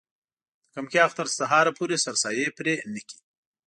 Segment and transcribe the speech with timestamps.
[0.65, 3.19] د کمکي اختر تر سهاره پورې سرسایې پرې نه کړي.